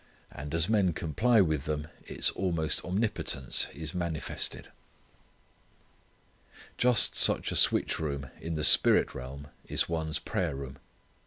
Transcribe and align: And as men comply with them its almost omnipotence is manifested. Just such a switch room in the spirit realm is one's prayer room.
And 0.31 0.55
as 0.55 0.67
men 0.67 0.93
comply 0.93 1.41
with 1.41 1.65
them 1.65 1.87
its 2.07 2.31
almost 2.31 2.83
omnipotence 2.83 3.67
is 3.71 3.93
manifested. 3.93 4.71
Just 6.75 7.15
such 7.15 7.51
a 7.51 7.55
switch 7.55 7.99
room 7.99 8.31
in 8.39 8.55
the 8.55 8.63
spirit 8.63 9.13
realm 9.13 9.49
is 9.65 9.87
one's 9.87 10.17
prayer 10.17 10.55
room. 10.55 10.79